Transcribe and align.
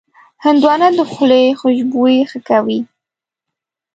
هندوانه 0.43 0.87
د 0.97 0.99
خولې 1.11 1.43
خوشبويي 1.59 2.21
ښه 2.29 2.39
کوي. 2.49 2.79